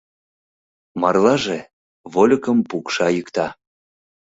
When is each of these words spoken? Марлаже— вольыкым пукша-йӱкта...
Марлаже— 1.01 1.59
вольыкым 2.13 2.57
пукша-йӱкта... 2.69 3.47